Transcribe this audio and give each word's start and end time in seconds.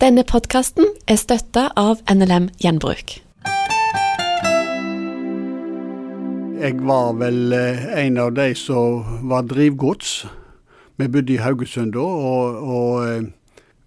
Denne 0.00 0.22
podkasten 0.24 0.86
er 1.12 1.18
støtta 1.20 1.66
av 1.76 1.98
NLM 2.08 2.46
Gjenbruk. 2.62 3.18
Jeg 6.60 6.78
var 6.88 7.10
vel 7.20 7.52
eh, 7.56 7.82
en 8.06 8.16
av 8.20 8.30
de 8.36 8.46
som 8.56 9.20
var 9.28 9.44
drivgods. 9.50 10.14
Vi 10.96 11.08
bodde 11.08 11.34
i 11.36 11.38
Haugesund 11.44 11.92
da, 11.96 12.00
og, 12.04 12.64
og 12.64 13.10
eh, 13.10 13.28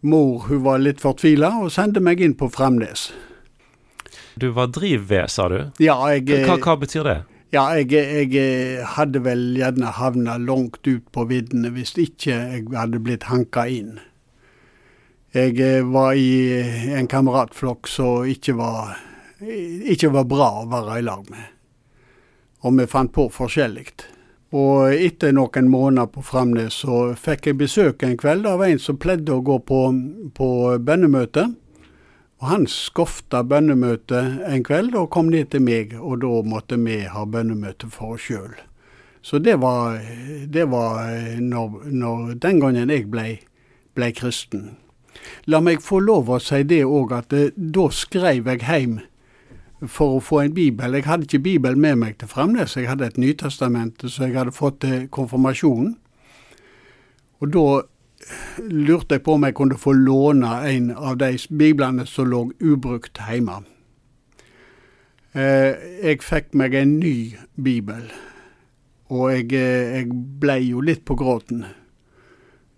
mor 0.06 0.46
hun 0.52 0.62
var 0.68 0.86
litt 0.86 1.02
fortvila 1.02 1.50
og 1.64 1.74
sendte 1.74 2.02
meg 2.02 2.22
inn 2.22 2.38
på 2.38 2.50
Fremnes. 2.54 3.08
Du 4.38 4.52
var 4.54 4.70
drivved, 4.74 5.34
sa 5.34 5.50
du. 5.50 5.60
Ja, 5.82 5.98
jeg, 6.14 6.30
Hva, 6.46 6.62
hva 6.62 6.78
betyr 6.86 7.10
det? 7.10 7.20
ja, 7.54 7.68
jeg, 7.78 7.90
jeg 8.34 8.86
hadde 8.96 9.26
vel 9.26 9.54
gjerne 9.58 9.98
havna 9.98 10.40
langt 10.42 10.86
ut 10.86 11.06
på 11.14 11.26
viddene 11.30 11.74
hvis 11.74 11.98
ikke 11.98 12.34
jeg 12.34 12.66
hadde 12.74 13.02
blitt 13.02 13.30
hanka 13.30 13.66
inn. 13.70 13.98
Jeg 15.34 15.58
eh, 15.66 15.82
var 15.82 16.14
i 16.14 16.62
en 16.94 17.08
kameratflokk 17.10 17.88
som 17.90 18.28
ikke 18.30 18.54
var, 18.54 19.00
ikke 19.42 20.12
var 20.14 20.28
bra 20.30 20.50
å 20.62 20.68
være 20.70 21.00
i 21.00 21.06
lag 21.08 21.24
med. 21.34 21.48
Og 22.62 22.76
vi 22.78 22.86
fant 22.86 23.10
på 23.16 23.26
forskjellig. 23.34 23.88
Og 24.54 24.94
etter 24.94 25.34
noen 25.34 25.72
måneder 25.74 26.12
på 26.14 26.22
Framnes 26.22 26.78
så 26.84 27.16
fikk 27.18 27.50
jeg 27.50 27.58
besøk 27.64 28.06
en 28.06 28.14
kveld 28.22 28.46
av 28.46 28.62
en 28.62 28.78
som 28.78 29.00
pleide 29.02 29.34
å 29.34 29.42
gå 29.42 29.58
på, 29.66 29.80
på 30.38 30.50
bønnemøte. 30.78 31.48
Og 32.38 32.48
han 32.52 32.70
skofta 32.70 33.42
bønnemøte 33.42 34.22
en 34.46 34.62
kveld 34.68 34.94
og 35.00 35.10
kom 35.18 35.34
ned 35.34 35.50
til 35.50 35.66
meg, 35.66 35.98
og 35.98 36.22
da 36.22 36.44
måtte 36.46 36.78
vi 36.78 37.00
ha 37.10 37.26
bønnemøte 37.26 37.90
for 37.90 38.20
oss 38.20 38.30
sjøl. 38.30 38.54
Så 39.26 39.42
det 39.42 39.58
var, 39.66 39.98
det 40.46 40.70
var 40.70 41.10
når, 41.42 41.90
når, 41.90 42.34
den 42.44 42.62
gangen 42.62 42.94
jeg 42.94 43.10
ble, 43.10 43.40
ble 43.98 44.14
kristen. 44.14 44.76
La 45.48 45.60
meg 45.64 45.82
få 45.84 46.00
lov 46.04 46.32
å 46.32 46.40
si 46.42 46.64
det 46.68 46.84
òg, 46.86 47.12
at 47.16 47.34
eh, 47.34 47.52
da 47.56 47.90
skrev 47.92 48.48
jeg 48.48 48.64
hjem 48.68 49.00
for 49.88 50.18
å 50.18 50.24
få 50.24 50.44
en 50.44 50.54
bibel. 50.56 50.96
Jeg 50.96 51.08
hadde 51.08 51.28
ikke 51.28 51.44
bibel 51.44 51.76
med 51.80 52.00
meg 52.00 52.20
til 52.20 52.32
Fremnes, 52.32 52.78
jeg 52.78 52.88
hadde 52.88 53.10
et 53.10 53.20
Nytestament 53.20 54.06
så 54.08 54.28
jeg 54.28 54.38
hadde 54.38 54.56
fått 54.56 54.82
til 54.86 55.08
konfirmasjonen. 55.14 55.98
Og 57.44 57.52
da 57.52 57.68
lurte 58.72 59.18
jeg 59.18 59.26
på 59.26 59.36
om 59.36 59.44
jeg 59.44 59.56
kunne 59.58 59.80
få 59.80 59.92
låne 59.98 60.56
en 60.70 60.92
av 60.96 61.18
de 61.20 61.36
biblene 61.52 62.06
som 62.08 62.30
lå 62.32 62.46
ubrukt 62.64 63.20
hjemme. 63.28 63.64
Eh, 65.34 65.74
jeg 66.06 66.22
fikk 66.24 66.54
meg 66.56 66.76
en 66.78 67.00
ny 67.02 67.34
bibel, 67.58 68.06
og 69.10 69.32
jeg, 69.34 69.48
eh, 69.58 69.98
jeg 69.98 70.12
ble 70.40 70.60
jo 70.62 70.84
litt 70.86 71.04
på 71.06 71.18
gråten 71.18 71.66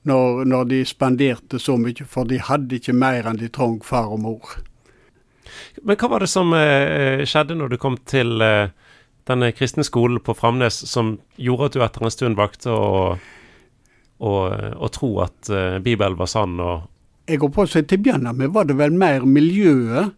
når, 0.05 0.45
når, 0.45 0.65
de 0.69 0.79
spanderte 0.85 1.59
så 1.61 1.77
mye, 1.81 2.05
for 2.07 2.29
de 2.29 2.39
hadde 2.41 2.77
ikke 2.77 2.95
mer 2.95 3.27
enn 3.29 3.39
de 3.41 3.49
trong 3.49 3.79
far 3.83 4.11
og 4.13 4.21
mor. 4.23 4.57
Men 5.83 5.97
hva 5.99 6.09
var 6.11 6.23
det 6.23 6.31
som 6.31 6.53
eh, 6.57 7.23
skjedde 7.27 7.57
når 7.57 7.73
du 7.73 7.77
kom 7.81 7.97
til 8.07 8.41
eh, 8.41 8.73
denne 9.25 9.51
kristne 9.57 9.85
skolen 9.85 10.21
på 10.23 10.35
Framnes, 10.37 10.77
som 10.89 11.17
gjorde 11.41 11.71
at 11.71 11.77
du 11.77 11.85
etter 11.85 12.05
en 12.05 12.13
stund 12.13 12.37
valgte 12.37 12.73
å, 12.73 13.15
å, 14.17 14.33
å 14.75 14.91
tro 14.93 15.11
at 15.25 15.49
eh, 15.49 15.79
Bibelen 15.85 16.17
var 16.19 16.29
sann? 16.29 16.59
og 16.59 16.85
Jeg 17.29 17.41
går 17.41 17.53
på 17.55 17.65
å 17.65 17.71
si 17.71 17.81
til 17.83 18.01
å 18.01 18.05
begynne 18.05 18.35
med 18.37 18.53
var 18.53 18.69
det 18.69 18.77
vel 18.79 18.93
mer 18.93 19.25
miljøet 19.25 20.13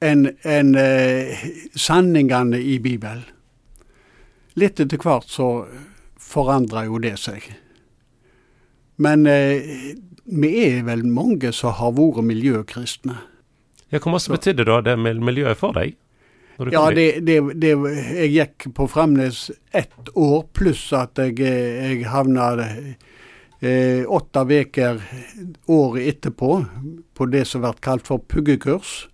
enn 0.00 0.30
en, 0.48 0.74
eh, 0.78 1.42
sanningene 1.76 2.58
i 2.58 2.78
Bibelen. 2.80 3.26
Litt 4.54 4.80
etter 4.80 4.98
hvert 4.98 5.28
så 5.30 5.66
forandra 6.18 6.86
jo 6.86 6.98
det 7.02 7.16
seg. 7.20 7.44
Men 9.00 9.26
eh, 9.26 9.96
vi 10.30 10.52
er 10.66 10.84
vel 10.86 11.06
mange 11.08 11.52
som 11.56 11.74
har 11.78 11.96
vært 11.96 12.24
miljøkristne. 12.26 13.16
Ja, 13.90 13.98
Hvor 13.98 14.14
mye 14.14 14.36
betydde 14.36 14.68
da 14.68 14.80
det 14.86 14.98
miljøet 15.00 15.58
for 15.58 15.74
deg? 15.74 15.96
Ja, 16.70 16.90
det, 16.92 17.24
det, 17.24 17.38
det, 17.56 17.70
Jeg 17.88 18.32
gikk 18.34 18.66
på 18.76 18.84
Fremnes 18.92 19.48
ett 19.72 20.10
år, 20.12 20.44
pluss 20.52 20.90
at 20.92 21.16
jeg, 21.16 21.38
jeg 21.40 22.04
havna 22.12 22.50
eh, 22.60 24.04
åtte 24.04 24.44
uker 24.44 25.00
året 25.72 26.08
etterpå 26.12 26.50
på 27.16 27.26
det 27.32 27.46
som 27.48 27.64
blir 27.64 27.80
kalt 27.80 28.06
for 28.06 28.20
puggekurs. 28.20 29.08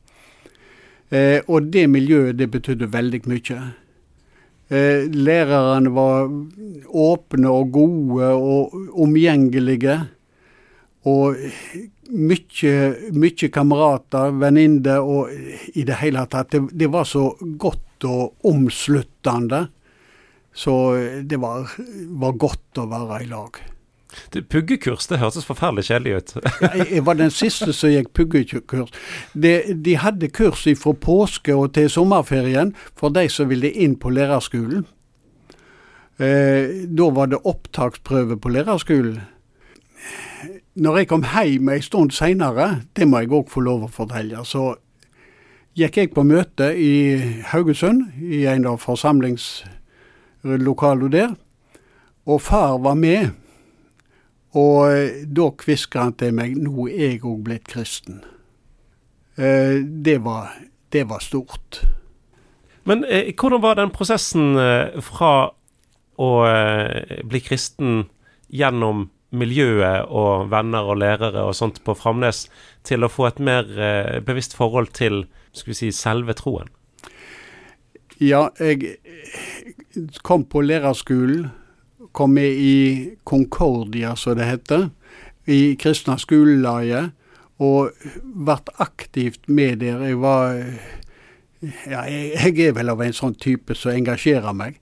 Eh, 1.15 1.39
og 1.47 1.71
det 1.71 1.87
miljøet, 1.87 2.39
det 2.39 2.51
betydde 2.51 2.91
veldig 2.93 3.23
mye. 3.31 3.61
Eh, 4.67 5.07
lærerne 5.15 5.93
var 5.95 6.27
åpne 6.91 7.51
og 7.55 7.71
gode 7.75 8.31
og 8.35 8.75
omgjengelige. 8.99 10.01
Og 11.07 11.39
mye, 12.11 12.73
mye 13.15 13.51
kamerater, 13.55 14.35
venninner 14.41 15.07
og 15.07 15.31
i 15.75 15.87
det 15.87 16.01
hele 16.03 16.27
tatt. 16.27 16.51
Det, 16.51 16.65
det, 16.75 16.91
var 16.91 17.07
så 17.07 17.29
godt 17.39 18.09
og 18.11 18.49
omsluttende. 18.51 19.69
Så 20.57 20.75
det 21.23 21.39
var, 21.39 21.71
var 22.19 22.39
godt 22.41 22.83
å 22.83 22.89
være 22.91 23.23
i 23.23 23.31
lag. 23.31 23.63
Puggekurs, 24.51 25.09
det 25.11 25.21
hørtes 25.21 25.47
forferdelig 25.49 25.87
kjedelig 25.89 26.17
ut. 26.17 26.35
jeg 26.93 27.05
var 27.07 27.19
den 27.19 27.31
siste 27.31 27.73
som 27.77 27.93
gikk 27.93 28.13
puggekurs. 28.17 28.93
De, 29.35 29.59
de 29.75 29.97
hadde 30.01 30.33
kurs 30.35 30.67
fra 30.81 30.93
påske 30.93 31.55
og 31.55 31.75
til 31.75 31.91
sommerferien 31.91 32.75
for 32.97 33.15
de 33.15 33.29
som 33.33 33.51
ville 33.51 33.73
inn 33.73 33.97
på 34.01 34.13
lærerskolen. 34.15 34.87
Eh, 36.19 36.69
da 36.89 37.11
var 37.13 37.27
det 37.29 37.45
opptaksprøve 37.45 38.41
på 38.41 38.49
lærerskolen. 38.49 39.21
Når 40.77 40.97
jeg 40.97 41.09
kom 41.09 41.25
hjem 41.25 41.69
en 41.73 41.83
stund 41.83 42.11
seinere, 42.13 42.81
det 42.97 43.09
må 43.09 43.19
jeg 43.21 43.33
òg 43.33 43.51
få 43.53 43.61
lov 43.65 43.83
å 43.87 43.89
fortelle, 43.93 44.45
så 44.45 44.75
gikk 45.77 45.97
jeg 45.97 46.15
på 46.17 46.23
møte 46.25 46.77
i 46.77 47.17
Haugesund, 47.53 48.05
i 48.21 48.47
en 48.49 48.67
av 48.69 48.79
forsamlingslokalene 48.85 51.13
der. 51.13 51.29
Og 52.27 52.43
far 52.43 52.79
var 52.83 52.95
med. 52.95 53.31
Og 54.57 54.89
eh, 54.89 55.27
da 55.27 55.51
kvisker 55.59 56.01
han 56.07 56.17
til 56.17 56.35
meg 56.37 56.57
nå 56.57 56.89
er 56.89 57.17
jeg 57.17 57.25
òg 57.29 57.45
blitt 57.45 57.69
kristen. 57.69 58.23
Eh, 59.37 59.83
det, 59.85 60.19
var, 60.25 60.55
det 60.93 61.05
var 61.11 61.25
stort. 61.25 61.83
Men 62.87 63.05
eh, 63.05 63.33
hvordan 63.35 63.63
var 63.65 63.77
den 63.81 63.93
prosessen 63.93 64.55
eh, 64.63 64.97
fra 65.05 65.51
å 66.17 66.31
eh, 66.47 67.21
bli 67.27 67.43
kristen 67.45 68.07
gjennom 68.49 69.09
miljøet 69.37 70.07
og 70.15 70.47
venner 70.53 70.87
og 70.87 71.01
lærere 71.03 71.43
og 71.45 71.57
sånt 71.59 71.83
på 71.85 71.97
Framnes, 71.99 72.47
til 72.87 73.05
å 73.05 73.11
få 73.11 73.27
et 73.27 73.41
mer 73.43 73.67
bevisst 74.25 74.55
forhold 74.57 74.93
til 74.97 75.25
skal 75.51 75.73
vi 75.73 75.77
si, 75.77 75.89
selve 75.93 76.37
troen? 76.39 76.71
Ja, 78.23 78.47
jeg 78.63 78.97
kom 80.25 80.47
på 80.49 80.63
lærerskolen 80.65 81.51
kom 82.17 82.33
med 82.37 82.49
i 82.49 82.77
Concordia, 83.29 84.15
som 84.17 84.39
det 84.39 84.49
heter, 84.49 84.89
i 85.47 85.77
Kristna 85.79 86.17
skolelaget, 86.19 87.13
og 87.63 87.93
ble 88.23 88.57
aktivt 88.83 89.49
med 89.49 89.83
der. 89.85 90.01
Jeg 90.09 90.21
var 90.21 90.57
ja, 91.91 92.03
jeg 92.09 92.59
er 92.61 92.75
vel 92.77 92.93
av 92.93 93.03
en 93.03 93.17
sånn 93.17 93.37
type 93.41 93.77
som 93.77 93.95
engasjerer 93.97 94.57
meg. 94.57 94.81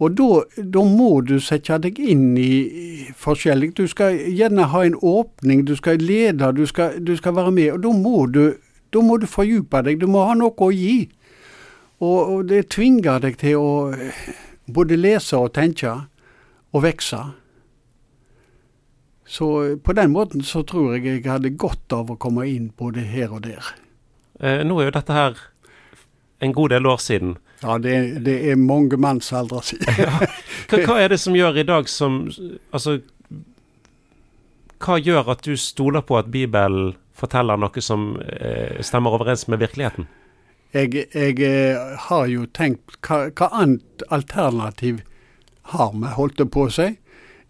Og 0.00 0.16
da 0.56 0.82
må 0.88 1.10
du 1.28 1.36
sette 1.44 1.76
deg 1.84 1.98
inn 2.00 2.32
i 2.40 3.10
forskjellig. 3.20 3.74
Du 3.76 3.84
skal 3.88 4.16
gjerne 4.32 4.70
ha 4.72 4.84
en 4.86 4.96
åpning, 4.96 5.66
du 5.68 5.74
skal 5.76 6.00
lede, 6.00 6.52
du 6.56 6.64
skal, 6.68 6.96
du 7.04 7.12
skal 7.18 7.36
være 7.36 7.52
med. 7.52 7.72
Og 7.74 7.82
da 7.84 7.92
må 7.92 8.24
du, 8.32 8.44
da 8.92 9.02
må 9.04 9.18
du 9.20 9.28
fordype 9.28 9.82
deg, 9.84 10.00
du 10.00 10.08
må 10.08 10.24
ha 10.24 10.36
noe 10.38 10.56
å 10.56 10.70
gi. 10.72 11.10
Og, 12.00 12.20
og 12.20 12.46
det 12.48 12.70
tvinger 12.72 13.20
deg 13.20 13.36
til 13.42 13.60
å 13.60 13.72
både 14.72 14.96
lese 14.96 15.36
og 15.36 15.52
tenke 15.52 15.92
og 16.72 16.84
vokse. 16.84 17.20
Så 19.30 19.46
på 19.84 19.94
den 19.94 20.10
måten 20.10 20.42
så 20.42 20.64
tror 20.66 20.96
jeg 20.96 21.06
jeg 21.06 21.26
hadde 21.30 21.54
godt 21.54 21.94
av 21.94 22.10
å 22.10 22.18
komme 22.18 22.48
inn 22.50 22.72
både 22.78 23.04
her 23.06 23.30
og 23.30 23.44
der. 23.46 23.74
Eh, 24.40 24.64
nå 24.66 24.80
er 24.80 24.88
jo 24.88 24.96
dette 24.96 25.14
her 25.14 25.38
en 26.40 26.54
god 26.56 26.72
del 26.74 26.88
år 26.90 26.98
siden. 26.98 27.36
Ja, 27.62 27.76
det, 27.78 28.24
det 28.24 28.36
er 28.50 28.56
mange 28.56 28.96
mannsaldre 28.96 29.62
siden. 29.62 29.94
ja. 30.02 30.16
hva, 30.70 30.80
hva, 30.86 30.96
er 30.98 31.12
det 31.12 31.20
som 31.20 31.36
gjør 31.36 31.60
i 31.60 31.66
dag 31.68 31.90
som 31.92 32.22
Altså, 32.72 33.00
hva 34.80 34.96
gjør 34.96 35.34
at 35.34 35.44
du 35.44 35.54
stoler 35.60 36.02
på 36.06 36.16
at 36.18 36.30
Bibelen 36.32 36.94
forteller 37.20 37.60
noe 37.60 37.84
som 37.84 38.14
eh, 38.24 38.80
stemmer 38.82 39.14
overens 39.14 39.44
med 39.52 39.60
virkeligheten? 39.60 40.08
Jeg, 40.72 41.06
jeg 41.12 41.36
eh, 41.44 41.94
har 42.08 42.26
jo 42.30 42.46
tenkt 42.56 42.96
hva, 43.04 43.26
hva 43.36 43.50
annet 43.60 44.04
alternativ 44.08 45.04
har 45.74 45.94
vi, 45.94 46.12
holdt 46.16 46.38
det 46.40 46.50
på 46.54 46.66
å 46.66 46.74
si. 46.74 46.88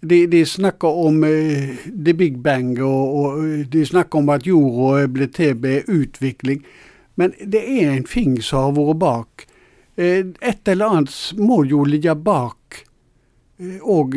De, 0.01 0.23
de, 0.33 0.45
snakker 0.49 1.01
om 1.07 1.21
uh, 1.25 1.81
the 1.93 2.15
big 2.17 2.39
bang, 2.41 2.73
og, 2.81 3.17
og, 3.21 3.43
de 3.73 3.85
snakker 3.85 4.23
om 4.23 4.31
at 4.33 4.47
jorda 4.49 5.09
blitt 5.13 5.37
til 5.37 5.59
ved 5.61 5.91
utvikling. 5.93 6.63
Men 7.21 7.35
det 7.41 7.61
er 7.61 7.91
en 7.93 8.07
ting 8.09 8.39
som 8.41 8.71
har 8.71 8.79
vært 8.79 9.03
bak. 9.03 9.45
Uh, 10.01 10.33
et 10.41 10.71
eller 10.73 10.97
annet 11.01 11.19
må 11.37 11.63
jo 11.69 11.85
ligge 11.85 12.17
bak 12.17 12.85
og 13.83 14.17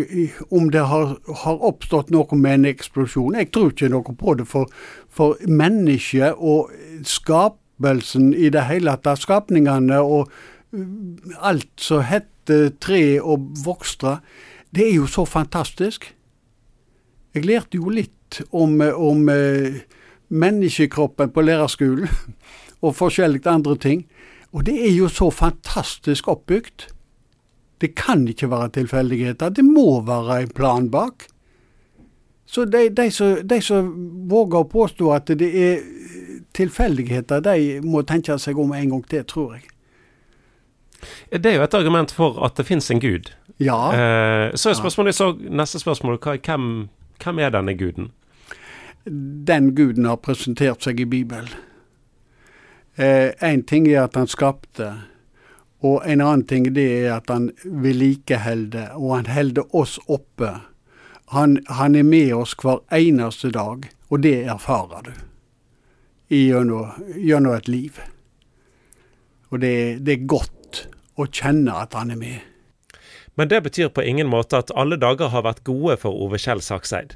om 0.50 0.70
det 0.72 0.86
har, 0.88 1.18
har, 1.44 1.58
oppstått 1.68 2.12
noe 2.16 2.38
med 2.40 2.60
en 2.60 2.70
eksplosjon. 2.72 3.36
Jeg 3.36 3.52
tror 3.52 3.74
ikke 3.74 3.90
noe 3.92 4.16
på 4.20 4.36
det, 4.40 4.48
for, 4.48 4.72
for 5.12 5.40
mennesket 5.48 6.40
og 6.40 6.72
skapelsen 7.08 8.32
i 8.34 8.52
det 8.54 8.64
hele 8.70 8.96
tatt, 9.04 9.24
skapningene 9.24 10.00
og 10.00 10.32
alt 11.44 11.70
som 11.78 12.06
heter 12.08 12.33
tre 12.82 13.04
og 13.22 13.52
vokstre 13.64 14.18
det 14.74 14.88
er 14.90 14.96
jo 14.96 15.08
så 15.08 15.26
fantastisk. 15.26 16.08
Jeg 17.34 17.46
lærte 17.46 17.78
jo 17.78 17.92
litt 17.94 18.42
om, 18.52 18.80
om 18.82 19.30
menneskekroppen 20.34 21.30
på 21.34 21.44
lærerskolen, 21.46 22.10
og 22.86 22.96
forskjellig 22.98 23.46
andre 23.48 23.78
ting. 23.78 24.06
Og 24.54 24.66
det 24.66 24.80
er 24.88 24.94
jo 24.96 25.10
så 25.10 25.30
fantastisk 25.30 26.28
oppbygd. 26.28 26.88
Det 27.82 27.94
kan 27.96 28.28
ikke 28.28 28.50
være 28.50 28.70
tilfeldigheter. 28.80 29.50
Det 29.50 29.66
må 29.66 30.02
være 30.02 30.42
en 30.42 30.54
plan 30.56 30.90
bak. 30.90 31.28
Så 32.46 32.66
de, 32.66 32.90
de, 32.90 33.12
som, 33.12 33.38
de 33.50 33.62
som 33.62 33.90
våger 34.30 34.62
å 34.62 34.70
påstå 34.70 35.12
at 35.14 35.32
det 35.38 35.50
er 35.58 35.86
tilfeldigheter, 36.54 37.42
de 37.42 37.80
må 37.86 38.04
tenke 38.06 38.38
seg 38.38 38.58
om 38.62 38.74
en 38.78 38.90
gang 38.94 39.06
til, 39.10 39.26
tror 39.26 39.56
jeg. 39.58 39.73
Det 41.32 41.46
er 41.52 41.58
jo 41.58 41.64
et 41.66 41.78
argument 41.78 42.12
for 42.12 42.40
at 42.46 42.58
det 42.58 42.66
finnes 42.68 42.92
en 42.92 43.02
gud. 43.04 43.32
Ja. 43.58 43.80
Eh, 43.94 44.56
så 44.56 44.70
er 44.70 44.80
spørsmålet 44.80 45.16
så, 45.16 45.34
neste 45.50 45.80
spørsmål 45.80 46.20
hvem, 46.24 46.90
hvem 47.24 47.40
er 47.40 47.54
denne 47.54 47.78
guden? 47.78 48.12
Den 49.48 49.74
guden 49.76 50.06
har 50.06 50.22
presentert 50.24 50.84
seg 50.84 51.00
i 51.00 51.06
Bibelen. 51.06 51.50
Én 52.98 53.60
eh, 53.60 53.66
ting 53.68 53.88
er 53.90 54.04
at 54.04 54.16
han 54.16 54.28
skapte, 54.30 54.92
og 55.84 56.04
en 56.06 56.22
annen 56.22 56.46
ting 56.48 56.68
det 56.76 56.86
er 57.04 57.18
at 57.18 57.30
han 57.30 57.50
vedlikeholder, 57.66 58.94
og 58.96 59.16
han 59.18 59.32
holder 59.34 59.76
oss 59.76 59.98
oppe. 60.08 60.54
Han, 61.34 61.58
han, 61.68 61.96
er 61.96 62.04
med 62.04 62.34
oss 62.38 62.54
hver 62.62 62.84
eneste 62.94 63.50
dag, 63.52 63.90
og 64.10 64.24
det 64.24 64.44
erfarer 64.46 65.08
du 65.08 65.14
gjennom, 66.30 66.94
gjennom 67.18 67.58
et 67.58 67.68
liv. 67.68 68.00
Og 69.50 69.62
det, 69.62 70.06
det 70.06 70.14
er 70.14 70.28
godt 70.30 70.54
å 71.16 71.28
kjenner 71.30 71.84
at 71.86 71.98
han 71.98 72.14
er 72.14 72.20
med. 72.20 72.40
Men 73.36 73.50
det 73.50 73.64
betyr 73.66 73.90
på 73.90 74.06
ingen 74.06 74.30
måte 74.30 74.60
at 74.62 74.72
alle 74.78 74.98
dager 75.02 75.32
har 75.34 75.46
vært 75.46 75.64
gode 75.66 75.98
for 76.02 76.14
Ove 76.14 76.38
Kjell 76.42 76.62
Sakseid. 76.62 77.16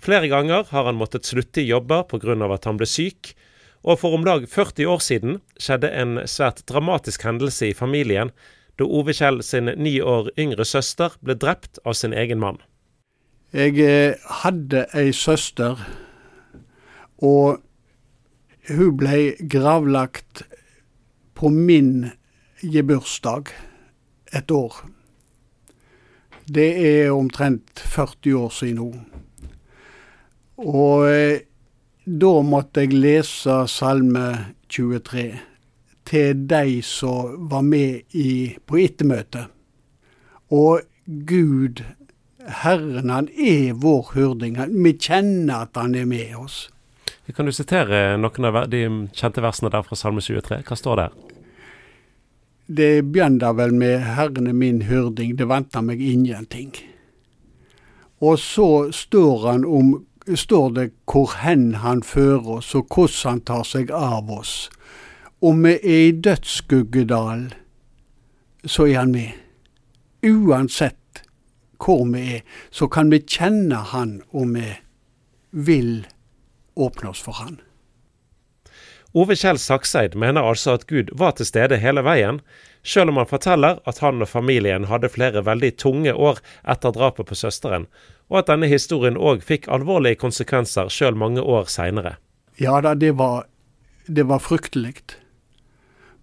Flere 0.00 0.28
ganger 0.28 0.68
har 0.70 0.84
han 0.88 0.98
måttet 1.00 1.28
slutte 1.28 1.62
i 1.62 1.70
jobber 1.70 2.04
pga. 2.04 2.36
at 2.54 2.64
han 2.64 2.76
ble 2.76 2.86
syk, 2.86 3.34
og 3.82 4.00
for 4.00 4.14
om 4.14 4.24
lag 4.24 4.48
40 4.48 4.86
år 4.86 4.98
siden 4.98 5.40
skjedde 5.58 5.90
en 5.90 6.20
svært 6.26 6.66
dramatisk 6.66 7.22
hendelse 7.22 7.70
i 7.70 7.74
familien, 7.74 8.30
da 8.76 8.84
Ove 8.84 9.12
Kjell 9.12 9.42
sin 9.42 9.70
ni 9.76 10.00
år 10.00 10.30
yngre 10.36 10.64
søster 10.64 11.14
ble 11.22 11.34
drept 11.34 11.78
av 11.84 11.94
sin 11.94 12.12
egen 12.12 12.38
mann. 12.38 12.58
Jeg 13.52 13.78
eh, 13.80 14.18
hadde 14.42 14.84
ei 14.92 15.12
søster, 15.16 15.80
og 17.22 17.62
hun 18.68 18.96
ble 18.98 19.36
gravlagt 19.40 20.42
på 21.38 21.48
min 21.48 22.10
gebursdag 22.62 23.52
et 24.32 24.50
år. 24.50 24.78
Det 26.46 26.68
er 26.78 27.10
omtrent 27.10 27.80
40 27.80 28.38
år 28.38 28.54
siden 28.54 28.80
nå. 28.80 28.88
Og 30.62 31.08
eh, 31.10 31.42
da 32.06 32.32
måtte 32.46 32.84
jeg 32.84 32.94
lese 32.94 33.64
Salme 33.68 34.54
23 34.70 35.26
til 36.06 36.46
de 36.46 36.80
som 36.86 37.48
var 37.50 37.64
med 37.66 38.14
i, 38.14 38.54
på 38.66 38.78
ettermøtet. 38.78 39.50
Og 40.54 40.86
Gud, 41.26 41.82
Herren, 42.62 43.10
han 43.10 43.28
er 43.34 43.74
vår 43.74 44.12
hyrding. 44.14 44.58
Vi 44.70 44.94
kjenner 44.94 45.66
at 45.66 45.74
han 45.74 45.98
er 45.98 46.06
med 46.06 46.36
oss. 46.38 46.68
Kan 47.34 47.50
du 47.50 47.52
sitere 47.52 48.14
noen 48.22 48.46
av 48.46 48.60
de 48.70 48.84
kjente 49.18 49.42
versene 49.42 49.72
der 49.74 49.82
fra 49.82 49.98
Salme 49.98 50.22
23? 50.22 50.62
Hva 50.62 50.78
står 50.78 51.02
der? 51.02 51.16
Det 52.66 53.02
begynner 53.02 53.52
vel 53.52 53.74
med 53.74 54.00
'Herren 54.00 54.46
er 54.46 54.52
min 54.52 54.82
hyrding, 54.82 55.38
det 55.38 55.48
venter 55.48 55.80
meg 55.80 56.00
ingenting'. 56.00 56.74
Og 58.20 58.38
så 58.38 58.90
står 58.92 59.50
han 59.50 59.64
om 59.64 60.06
står 60.34 60.70
det 60.70 60.90
hvor 61.06 61.30
hen 61.42 61.74
han 61.74 62.02
fører 62.02 62.48
oss, 62.58 62.74
og 62.74 62.86
hvordan 62.90 63.30
han 63.30 63.40
tar 63.40 63.62
seg 63.62 63.90
av 63.90 64.30
oss. 64.30 64.70
Om 65.42 65.62
vi 65.62 65.74
er 65.82 66.08
i 66.08 66.12
dødsskuggedal, 66.12 67.54
så 68.64 68.86
er 68.86 68.98
han 68.98 69.12
med. 69.12 69.30
Uansett 70.26 71.22
hvor 71.78 72.04
vi 72.10 72.24
er, 72.36 72.40
så 72.70 72.88
kan 72.88 73.10
vi 73.10 73.20
kjenne 73.20 73.76
han 73.92 74.22
om 74.32 74.54
vi 74.54 74.72
vil 75.50 76.06
åpne 76.76 77.12
oss 77.12 77.22
for 77.22 77.32
han. 77.32 77.60
Ove 79.16 79.32
Kjell 79.32 79.56
Sakseid 79.56 80.12
mener 80.18 80.44
altså 80.44 80.74
at 80.76 80.82
Gud 80.90 81.08
var 81.16 81.38
til 81.38 81.48
stede 81.48 81.78
hele 81.80 82.02
veien, 82.04 82.42
sjøl 82.84 83.08
om 83.08 83.20
han 83.22 83.28
forteller 83.30 83.78
at 83.88 84.02
han 84.04 84.20
og 84.20 84.28
familien 84.28 84.84
hadde 84.90 85.08
flere 85.08 85.40
veldig 85.46 85.70
tunge 85.80 86.12
år 86.12 86.42
etter 86.68 86.92
drapet 86.92 87.30
på 87.30 87.38
søsteren, 87.38 87.86
og 88.28 88.42
at 88.42 88.50
denne 88.50 88.68
historien 88.68 89.16
òg 89.16 89.40
fikk 89.46 89.70
alvorlige 89.72 90.20
konsekvenser 90.20 90.92
sjøl 90.92 91.16
mange 91.16 91.40
år 91.40 91.70
seinere. 91.72 92.18
Ja 92.60 92.76
da, 92.84 92.92
det 92.92 93.14
var, 93.16 93.46
det 94.04 94.26
var 94.28 94.44
fryktelig. 94.44 95.00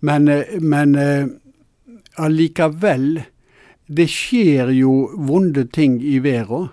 Men, 0.05 0.27
eh, 0.27 0.53
men 0.61 0.93
eh, 0.93 1.25
allikevel, 2.21 3.23
det 3.87 4.07
skjer 4.11 4.69
jo 4.77 4.93
vonde 5.17 5.65
ting 5.65 5.97
i 5.97 6.19
verden. 6.21 6.69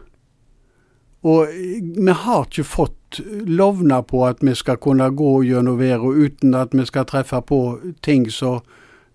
Og 1.23 1.49
eh, 1.49 1.81
vi 1.81 2.13
har 2.13 2.47
ikke 2.47 2.65
fått 2.65 3.21
lovna 3.47 4.03
på 4.07 4.23
at 4.27 4.45
vi 4.45 4.55
skal 4.55 4.79
kunne 4.79 5.11
gå 5.11 5.43
gjennom 5.43 5.79
verden 5.81 6.25
uten 6.25 6.55
at 6.55 6.75
vi 6.77 6.87
skal 6.87 7.09
treffe 7.11 7.41
på 7.43 7.61
ting 8.03 8.29
som 8.31 8.63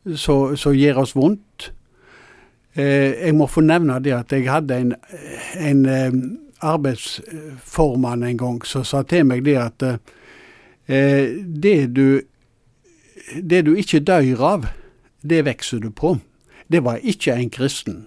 gjør 0.06 1.02
oss 1.06 1.16
vondt. 1.16 1.72
Eh, 2.76 3.28
jeg 3.28 3.36
må 3.36 3.48
få 3.48 3.64
nevne 3.64 4.02
det 4.04 4.14
at 4.18 4.34
jeg 4.36 4.50
hadde 4.52 4.78
en, 4.78 4.94
en 5.64 5.86
eh, 5.86 6.18
arbeidsformann 6.60 8.24
en 8.24 8.38
gang 8.38 8.66
som 8.68 8.84
sa 8.84 9.04
til 9.08 9.24
meg 9.30 9.46
det 9.48 9.56
at 9.62 9.86
eh, 9.88 11.40
det, 11.40 11.78
du, 11.96 12.20
det 13.40 13.64
du 13.66 13.76
ikke 13.80 14.04
dør 14.04 14.44
av, 14.44 14.68
det 15.24 15.46
vokser 15.48 15.80
du 15.80 15.90
på. 15.90 16.18
Det 16.68 16.84
var 16.84 17.00
ikke 17.00 17.38
en 17.40 17.50
kristen. 17.50 18.06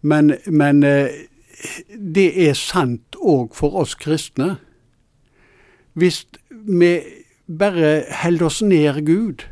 Men, 0.00 0.36
men 0.46 0.84
det 2.14 2.28
er 2.48 2.54
sant 2.58 3.16
òg 3.18 3.54
for 3.56 3.76
oss 3.80 3.94
kristne. 3.98 4.56
Hvis 5.98 6.24
vi 6.50 6.92
bare 7.48 8.02
holder 8.22 8.46
oss 8.46 8.60
nær 8.62 9.00
Gud, 9.06 9.46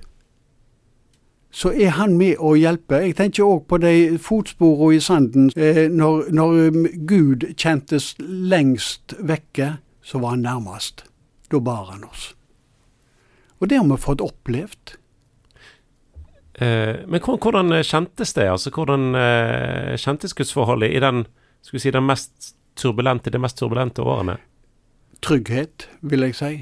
så 1.57 1.73
er 1.73 1.95
han 1.97 2.19
med 2.21 2.37
å 2.37 2.53
hjelpe. 2.59 3.01
Jeg 3.01 3.17
tenker 3.17 3.47
òg 3.47 3.65
på 3.71 3.79
de 3.81 4.19
fotsporene 4.21 4.99
i 4.99 5.01
sanden. 5.01 5.49
Eh, 5.57 5.87
når, 5.89 6.29
når, 6.37 6.59
Gud 7.09 7.47
kjentes 7.57 8.13
lengst 8.21 9.17
vekke, 9.25 9.79
så 10.05 10.21
var 10.21 10.37
han 10.37 10.45
nærmest. 10.45 11.07
Da 11.51 11.61
bar 11.65 11.89
han 11.95 12.05
oss. 12.05 12.35
Og 13.57 13.71
det 13.71 13.81
har 13.81 13.89
vi 13.89 13.97
fått 14.03 14.21
opplevd. 14.21 14.99
Eh, 16.61 17.09
men 17.09 17.25
hvordan 17.25 17.73
kjentes 17.81 18.37
det? 18.37 18.51
Altså, 18.53 18.75
hvordan 18.77 19.17
eh, 19.17 19.97
kjentes 19.97 20.37
gudsforholdet 20.37 20.93
i 20.93 21.01
den, 21.01 21.25
si, 21.63 21.91
den 21.91 22.07
mest 22.07 22.55
turbulente, 22.77 23.31
de 23.31 23.39
mest 23.39 23.59
turbulente 23.59 24.03
årene? 24.03 24.37
Trygghet, 25.23 25.89
vil 26.03 26.27
jeg 26.27 26.35
si. 26.35 26.55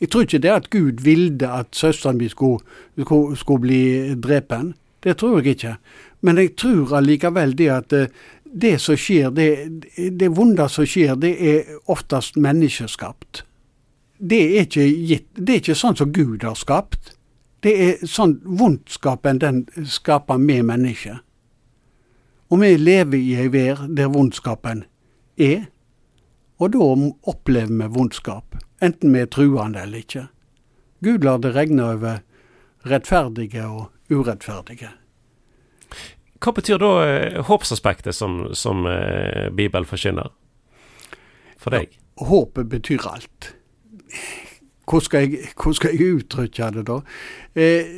Jeg 0.00 0.10
tror 0.10 0.26
ikke 0.26 0.42
det 0.42 0.50
at 0.50 0.70
Gud 0.70 1.02
ville 1.04 1.48
at 1.48 1.66
søsteren 1.72 2.18
min 2.18 2.28
skulle, 2.28 2.64
skulle, 2.98 3.36
skulle, 3.36 3.60
bli 3.60 4.14
drepen. 4.14 4.74
Det 5.02 5.16
tror 5.16 5.38
jeg 5.38 5.56
ikke. 5.56 5.76
Men 6.20 6.38
jeg 6.38 6.56
tror 6.56 6.96
allikevel 6.96 7.58
det 7.58 7.68
at 7.70 7.92
eh, 7.92 8.06
det 8.44 8.78
som 8.80 8.96
skjer, 8.96 9.30
det, 9.30 9.48
det 10.20 10.30
vonde 10.36 10.68
som 10.68 10.86
skjer, 10.86 11.14
det 11.14 11.34
er 11.38 11.76
oftest 11.90 12.36
menneskeskapt. 12.36 13.44
Det 14.18 14.40
er 14.42 14.64
ikke 14.64 14.86
gitt, 14.86 15.28
det 15.36 15.52
er 15.52 15.62
ikke 15.62 15.78
sånn 15.78 15.98
som 15.98 16.12
Gud 16.14 16.46
har 16.46 16.56
skapt. 16.58 17.14
Det 17.64 17.74
er 17.80 18.06
sånn 18.06 18.38
vondskapen 18.44 19.40
den 19.42 19.64
skaper 19.88 20.38
med 20.38 20.66
mennesket. 20.68 21.24
Og 22.52 22.60
vi 22.60 22.74
lever 22.76 23.18
i 23.18 23.36
ei 23.40 23.48
vær 23.52 23.86
der 23.88 24.12
vondskapen 24.12 24.84
er, 25.40 25.66
og 26.60 26.72
da 26.74 26.90
opplever 27.30 27.72
vi 27.72 27.90
vondskap 27.96 28.58
enten 28.84 29.14
vi 29.14 29.22
er 29.24 29.30
truende 29.30 29.82
eller 29.82 30.04
ikke. 30.04 30.26
Gud 31.04 31.24
lar 31.24 31.40
det 31.42 31.54
regne 31.54 31.84
over 31.84 32.20
rettferdige 32.88 33.64
og 33.64 33.90
urettferdige. 34.12 34.92
Hva 36.44 36.52
betyr 36.52 36.80
da 36.80 36.92
eh, 37.08 37.42
håpsaspektet 37.48 38.16
som, 38.16 38.50
som 38.52 38.84
eh, 38.88 39.50
Bibelen 39.54 39.88
forkynner 39.88 40.32
for 41.60 41.72
deg? 41.72 41.92
Ja, 41.92 42.26
håpet 42.28 42.68
betyr 42.70 43.06
alt. 43.08 43.54
Hvordan 44.84 45.06
skal, 45.06 45.24
jeg, 45.24 45.52
hvordan 45.56 45.78
skal 45.78 45.94
jeg 45.96 46.18
uttrykke 46.18 46.68
det, 46.76 46.84
da? 46.90 46.98
Eh, 47.56 47.94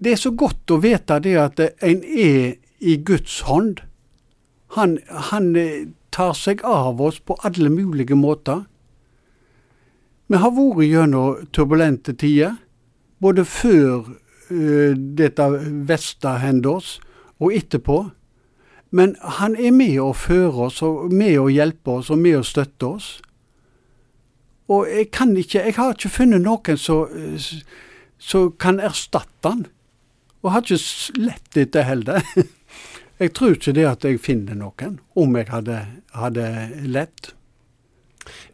det 0.00 0.16
er 0.16 0.18
så 0.18 0.32
godt 0.34 0.74
å 0.74 0.80
vite 0.82 1.20
det 1.22 1.36
at 1.38 1.62
en 1.86 2.02
er 2.02 2.58
i 2.80 2.96
Guds 2.96 3.40
hånd 3.40 3.80
Han, 4.76 4.98
han 5.08 5.56
eh, 5.56 5.88
tar 6.10 6.34
seg 6.38 6.62
av 6.64 7.00
oss 7.02 7.18
på 7.20 7.36
alle 7.46 7.70
mulige 7.70 8.14
måter. 8.14 8.64
Vi 10.30 10.38
har 10.38 10.52
vært 10.54 10.86
gjennom 10.86 11.46
turbulente 11.50 12.14
tider, 12.14 12.54
både 13.18 13.42
før 13.44 14.12
uh, 14.50 14.92
dette 14.94 15.46
verste 15.88 16.36
hendte 16.38 16.70
oss, 16.70 16.92
og 17.42 17.56
etterpå. 17.56 17.98
Men 18.94 19.16
han 19.38 19.56
er 19.58 19.74
med 19.74 19.98
å 20.02 20.12
føre 20.14 20.68
oss, 20.68 20.78
og 20.86 21.10
med 21.10 21.34
å 21.38 21.48
hjelpe 21.50 21.98
oss, 21.98 22.10
og 22.10 22.22
med 22.22 22.38
å 22.38 22.46
støtte 22.46 22.86
oss. 22.86 23.10
Og 24.70 24.86
jeg 24.86 25.10
kan 25.10 25.34
ikke, 25.34 25.64
jeg 25.66 25.74
har 25.78 25.96
ikke 25.96 26.12
funnet 26.14 26.46
noen 26.46 26.78
som 26.78 28.52
kan 28.62 28.78
erstatte 28.78 29.50
han. 29.50 29.66
Og 30.42 30.54
har 30.54 30.62
ikke 30.62 31.18
lett 31.18 31.58
etter 31.58 31.86
heller. 31.90 32.22
Jeg 33.20 33.34
tror 33.36 33.56
ikke 33.56 33.74
det 33.76 33.84
at 33.84 34.04
jeg 34.06 34.20
finner 34.24 34.56
noen, 34.56 34.96
om 35.18 35.36
jeg 35.36 35.50
hadde, 35.52 35.76
hadde 36.16 36.46
lett. 36.88 37.34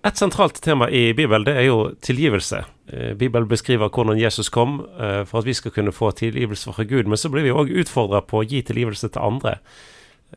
Et 0.06 0.18
sentralt 0.18 0.58
tema 0.62 0.88
i 0.90 1.12
Bibelen 1.14 1.44
det 1.46 1.54
er 1.58 1.68
jo 1.68 1.78
tilgivelse. 2.02 2.64
Eh, 2.86 3.12
Bibelen 3.18 3.48
beskriver 3.48 3.90
hvordan 3.90 4.18
Jesus 4.18 4.48
kom 4.50 4.80
eh, 4.98 5.22
for 5.26 5.40
at 5.40 5.46
vi 5.46 5.54
skal 5.54 5.74
kunne 5.74 5.94
få 5.94 6.10
tilgivelse 6.18 6.72
fra 6.72 6.86
Gud. 6.86 7.06
Men 7.06 7.18
så 7.18 7.30
blir 7.30 7.46
vi 7.46 7.54
òg 7.54 7.70
utfordra 7.82 8.22
på 8.26 8.42
å 8.42 8.46
gi 8.46 8.62
tilgivelse 8.66 9.10
til 9.14 9.22
andre. 9.22 9.58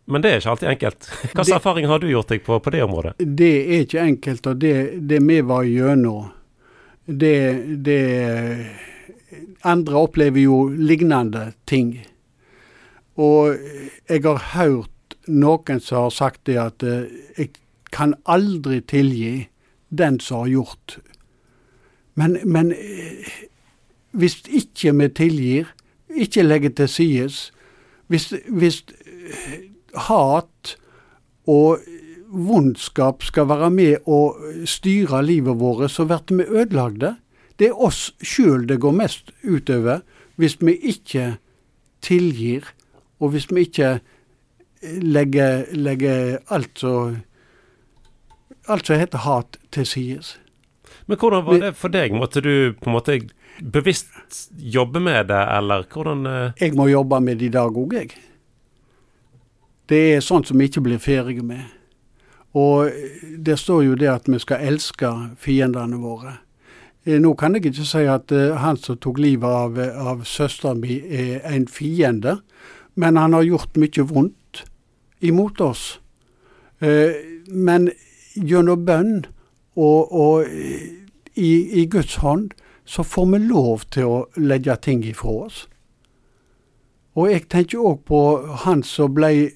Men 0.05 0.21
det 0.21 0.31
er 0.31 0.41
ikke 0.41 0.53
alltid 0.53 0.69
enkelt. 0.75 1.09
Hvilken 1.21 1.55
erfaring 1.57 1.89
har 1.89 2.01
du 2.01 2.09
gjort 2.09 2.33
deg 2.33 2.43
på, 2.45 2.59
på 2.59 2.74
det 2.74 2.83
området? 2.86 3.15
Det 3.17 3.53
er 3.62 3.86
ikke 3.86 4.05
enkelt, 4.05 4.51
og 4.51 4.62
det, 4.62 4.75
det 5.09 5.21
vi 5.25 5.39
var 5.41 5.65
gjennom, 5.65 6.29
det, 7.05 7.38
det 7.86 8.03
Andre 9.65 9.98
opplever 9.98 10.41
jo 10.41 10.67
lignende 10.69 11.51
ting. 11.69 11.95
Og 13.19 13.57
jeg 14.09 14.23
har 14.23 14.43
hørt 14.55 15.17
noen 15.27 15.81
som 15.83 16.05
har 16.05 16.15
sagt 16.15 16.45
det 16.47 16.57
at 16.61 16.83
eh, 16.88 17.09
jeg 17.38 17.51
kan 17.91 18.15
aldri 18.29 18.79
tilgi 18.81 19.49
den 19.89 20.19
som 20.23 20.45
har 20.45 20.53
gjort. 20.53 20.97
Men, 22.15 22.38
men 22.45 22.71
eh, 22.71 23.27
hvis 24.11 24.39
ikke 24.47 24.95
vi 25.01 25.09
tilgir, 25.19 25.73
ikke 26.09 26.43
legger 26.43 26.73
til 26.75 26.89
side 26.89 27.29
hvis, 28.09 28.33
hvis 28.47 28.83
eh, 28.89 29.67
hat 30.09 30.75
og 31.49 31.83
vondskap 32.29 33.23
skal 33.25 33.49
være 33.49 33.69
med 33.73 34.09
å 34.09 34.35
styre 34.69 35.21
livet 35.25 35.57
vårt, 35.59 35.89
så 35.91 36.05
blir 36.05 36.38
vi 36.38 36.61
ødelagte. 36.61 37.15
Det 37.59 37.69
er 37.69 37.85
oss 37.85 38.13
sjøl 38.21 38.67
det 38.69 38.79
går 38.79 38.95
mest 38.95 39.33
utover 39.43 40.03
hvis 40.39 40.59
vi 40.61 40.77
ikke 40.93 41.33
tilgir 42.05 42.69
og 43.19 43.33
hvis 43.33 43.49
vi 43.51 43.67
ikke 43.67 43.89
eh, 43.99 44.99
legger, 45.03 45.65
legger 45.75 46.38
alt 46.47 46.79
som 46.79 47.17
alt 48.69 48.85
som 48.85 48.99
heter 48.99 49.17
hat, 49.17 49.57
til 49.71 49.85
side. 49.85 50.21
Men 51.05 51.17
hvordan 51.17 51.45
var 51.45 51.61
det 51.63 51.75
for 51.77 51.93
deg? 51.93 52.13
Måtte 52.13 52.41
du 52.41 52.73
på 52.77 52.89
en 52.89 52.95
måte 52.95 53.19
bevisst 53.59 54.51
jobbe 54.57 55.01
med 55.01 55.29
det, 55.31 55.41
eller 55.57 55.85
hvordan 55.89 56.25
uh... 56.27 56.51
Jeg 56.59 56.75
må 56.77 56.88
jobbe 56.88 57.19
med 57.21 57.39
det 57.39 57.49
i 57.49 57.55
dag 57.55 57.77
òg, 57.77 57.93
jeg. 57.97 58.13
Det 59.89 60.01
er 60.15 60.21
sånt 60.21 60.47
som 60.47 60.59
vi 60.59 60.69
ikke 60.69 60.85
blir 60.85 61.01
ferdige 61.01 61.43
med. 61.45 61.65
Og 62.57 62.93
det 63.38 63.57
står 63.59 63.83
jo 63.88 63.97
det 63.97 64.09
at 64.09 64.29
vi 64.29 64.39
skal 64.41 64.65
elske 64.69 65.09
fiendene 65.38 65.97
våre. 66.01 66.35
Eh, 67.05 67.17
nå 67.21 67.33
kan 67.38 67.55
jeg 67.55 67.69
ikke 67.69 67.85
si 67.89 68.05
at 68.09 68.33
han 68.61 68.77
som 68.77 68.97
tok 69.01 69.17
livet 69.21 69.49
av, 69.49 69.79
av 69.79 70.23
søsteren 70.29 70.81
min 70.81 71.05
er 71.09 71.41
en 71.49 71.67
fiende, 71.69 72.39
men 72.99 73.17
han 73.17 73.33
har 73.33 73.47
gjort 73.47 73.77
mye 73.79 74.03
vondt 74.03 74.63
imot 75.23 75.61
oss. 75.63 75.99
Eh, 76.79 77.15
men 77.47 77.89
gjennom 78.35 78.85
bønn 78.87 79.13
og, 79.79 80.11
og 80.11 80.47
i, 81.39 81.51
i, 81.81 81.85
Guds 81.91 82.19
hånd 82.23 82.51
så 82.89 83.03
får 83.07 83.27
vi 83.33 83.39
lov 83.47 83.85
til 83.95 84.07
å 84.07 84.17
legge 84.39 84.75
ting 84.83 85.03
ifra 85.07 85.35
oss. 85.47 85.61
Og 87.15 87.31
jeg 87.31 87.47
tenker 87.51 87.83
òg 87.83 88.03
på 88.07 88.19
han 88.65 88.83
som 88.85 89.13
ble 89.15 89.49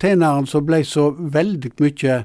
tjeneren 0.00 0.48
som 0.48 0.64
ble 0.66 0.82
så 0.84 1.10
veldig 1.16 1.72
mye 1.80 2.16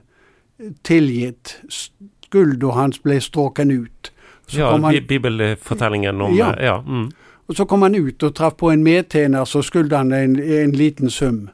tilgitt. 0.87 1.57
Skulda 1.71 2.75
hans 2.77 3.01
ble 3.03 3.19
stråken 3.23 3.71
ut. 3.71 4.11
Så 4.47 4.59
ja, 4.63 4.71
han, 4.75 4.87
bibelfortellingen 5.07 6.21
om 6.21 6.35
Ja. 6.35 6.53
ja 6.59 6.79
mm. 6.81 7.11
Og 7.51 7.55
så 7.57 7.65
kom 7.67 7.81
han 7.83 7.97
ut 7.99 8.23
og 8.23 8.31
traff 8.31 8.53
på 8.61 8.69
en 8.71 8.83
medtjener, 8.83 9.43
så 9.43 9.59
skyldte 9.59 9.97
han 9.99 10.13
en, 10.15 10.37
en, 10.39 10.71
liten 10.71 11.09
sum. 11.11 11.49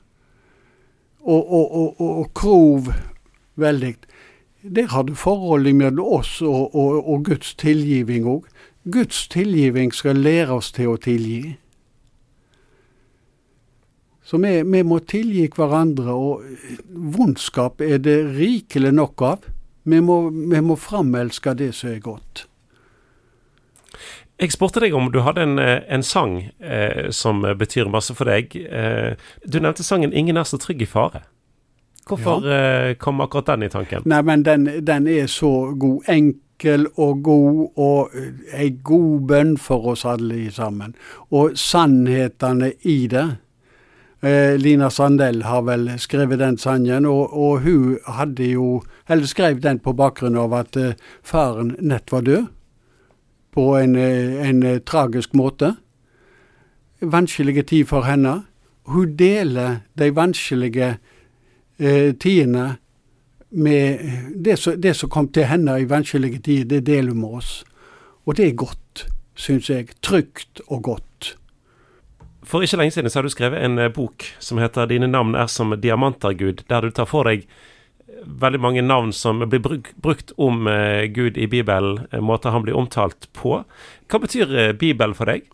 Og, 1.25 1.41
og, 1.41 1.71
og, 1.73 2.01
og 2.21 2.27
krov 2.37 2.91
veldig. 3.57 3.95
Der 4.61 4.91
har 4.91 5.07
du 5.07 5.15
forholdet 5.17 5.73
mellom 5.75 6.05
oss 6.19 6.35
og, 6.45 6.75
og 6.77 7.23
Guds 7.25 7.55
tilgivning 7.57 8.27
òg. 8.29 8.45
Guds 8.85 9.25
tilgivning 9.27 9.89
skal 9.89 10.21
lære 10.21 10.59
oss 10.59 10.69
til 10.75 10.91
å 10.91 10.99
tilgi. 11.01 11.55
Så 14.21 14.37
vi, 14.37 14.51
vi, 14.61 14.83
må 14.85 14.99
tilgi 15.01 15.47
hverandre, 15.55 16.13
og 16.13 16.45
vondskap 17.17 17.81
er 17.81 17.97
det 17.97 18.19
rikelig 18.37 18.93
nok 18.93 19.25
av. 19.25 19.49
Vi 19.89 20.03
må, 20.03 20.19
vi 20.29 20.61
må 20.61 20.77
framelske 20.77 21.55
det 21.57 21.71
som 21.79 21.89
er 21.95 22.05
godt. 22.05 22.45
Jeg 24.37 24.51
spurte 24.53 24.81
deg 24.83 24.93
om 24.93 25.07
du 25.09 25.23
hadde 25.25 25.41
en, 25.41 25.57
eh, 25.59 25.81
en 25.89 26.03
sang 26.05 26.51
eh, 26.61 27.09
som 27.09 27.41
betyr 27.41 27.89
masse 27.89 28.13
for 28.13 28.29
deg. 28.29 28.53
Eh, 28.53 29.15
du 29.45 29.59
nevnte 29.59 29.83
sangen 29.83 30.13
'Ingen 30.13 30.37
er 30.37 30.43
så 30.43 30.57
trygg 30.57 30.81
i 30.81 30.85
fare'. 30.85 31.23
Hvorfor 32.07 32.45
ja. 32.45 32.89
eh, 32.89 32.95
kom 32.95 33.21
akkurat 33.21 33.45
den 33.45 33.63
i 33.63 33.69
tanken? 33.69 34.01
Nei, 34.05 34.21
men 34.21 34.43
den, 34.43 34.85
den, 34.85 35.07
er 35.07 35.27
så 35.27 35.73
god. 35.79 36.03
Enkel 36.07 36.87
og 36.95 37.23
god, 37.23 37.67
og 37.75 38.13
ei 38.53 38.67
eh, 38.67 38.77
god 38.83 39.27
bønn 39.27 39.57
for 39.57 39.91
oss 39.93 40.05
alle 40.05 40.51
sammen. 40.51 40.95
Og 41.31 41.57
sannhetene 41.57 42.71
i 42.81 43.07
det. 43.07 43.27
Eh, 44.21 44.55
Lina 44.57 44.89
Sandell 44.89 45.43
har 45.43 45.61
vel 45.61 45.89
skrevet 45.99 46.39
den 46.39 46.57
sangen, 46.57 47.05
og, 47.05 47.33
og, 47.33 47.59
hun 47.61 47.97
hadde 48.05 48.51
jo 48.51 48.83
Eller 49.09 49.25
skrev 49.25 49.61
den 49.61 49.79
på 49.79 49.93
bakgrunn 49.93 50.35
av 50.35 50.53
at 50.53 50.77
faren 51.23 51.75
nett 51.79 52.11
var 52.11 52.21
død 52.21 52.47
på 53.57 53.77
en, 53.77 53.95
eh, 53.95 54.49
en 54.49 54.63
eh, 54.63 54.79
tragisk 54.79 55.33
måte. 55.33 55.75
Vanskelige 57.01 57.63
tid 57.63 57.87
for 57.89 58.05
henne. 58.05 58.43
Hun 58.85 59.15
deler 59.17 59.79
de 59.97 60.11
vanskelige 60.15 60.97
eh, 61.79 62.13
tidene 62.13 62.75
med 63.49 63.99
det 64.45 64.59
som, 64.59 64.77
det 64.81 64.93
som, 64.95 65.09
kom 65.09 65.31
til 65.33 65.47
henne 65.49 65.79
i 65.81 65.89
vanskelige 65.89 66.39
tider, 66.39 66.69
det 66.75 66.85
deler 66.85 67.15
hun 67.15 67.21
med 67.21 67.39
oss. 67.41 67.63
Og 68.25 68.37
det 68.37 68.45
er 68.45 68.59
godt, 68.61 69.07
syns 69.33 69.69
jeg. 69.69 69.89
Trygt 70.05 70.61
og 70.67 70.83
godt. 70.83 71.33
For 72.43 72.61
ikke 72.61 72.77
lenge 72.77 72.93
siden 72.93 73.09
så 73.09 73.19
har 73.19 73.25
du 73.25 73.33
skrevet 73.33 73.65
en 73.65 73.79
eh, 73.79 73.89
bok 73.89 74.23
som 74.39 74.61
heter 74.61 74.85
'Dine 74.85 75.07
navn 75.07 75.35
er 75.35 75.47
som 75.47 75.73
diamanter, 75.81 76.29
Gud', 76.29 76.63
der 76.69 76.81
du 76.81 76.91
tar 76.91 77.05
for 77.05 77.23
deg 77.23 77.47
veldig 78.25 78.59
mange 78.61 78.81
navn 78.81 79.13
som 79.13 79.43
blir 79.49 79.61
brukt 80.01 80.33
om 80.37 80.67
eh, 80.67 81.05
Gud 81.13 81.37
i 81.37 81.47
Bibelen, 81.47 82.07
eh, 82.11 82.21
måter 82.21 82.49
han 82.55 82.65
blir 82.65 82.77
omtalt 82.77 83.29
på. 83.33 83.61
Hva 84.07 84.19
betyr 84.23 84.53
eh, 84.55 84.73
Bibel 84.73 85.15
for 85.17 85.29
deg? 85.29 85.47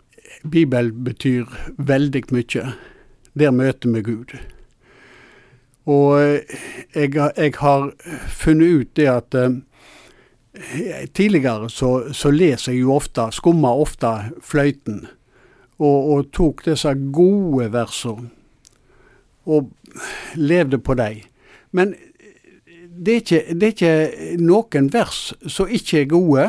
Bibel 0.43 0.91
betyr 0.91 1.49
veldig 1.77 2.23
mye. 2.33 2.73
Der 3.33 3.53
møter 3.55 3.93
vi 3.93 4.01
Gud. 4.05 4.35
Og 5.89 6.19
jeg, 6.95 7.11
jeg 7.11 7.53
har 7.59 7.89
funnet 8.31 8.81
ut 8.81 8.95
det 8.95 9.09
at 9.11 9.39
Tidligere 11.17 11.65
så, 11.73 12.13
så 12.13 12.29
leser 12.29 12.75
jeg 12.75 12.83
jo 12.83 12.91
ofte, 12.93 13.23
skummer 13.33 13.79
ofte 13.81 14.11
fløyten, 14.45 14.99
og, 15.81 16.11
og 16.13 16.27
tok 16.29 16.61
disse 16.67 16.91
gode 17.09 17.71
versene 17.73 18.29
og 19.49 19.71
levde 20.37 20.77
på 20.77 20.93
dem. 20.93 21.23
Men 21.73 21.95
det 22.93 23.13
er, 23.13 23.21
ikke, 23.21 23.55
det 23.57 23.67
er 23.67 23.73
ikke 23.73 24.37
noen 24.43 24.89
vers 24.93 25.33
som 25.49 25.71
ikke 25.71 26.03
er 26.03 26.11
gode. 26.11 26.45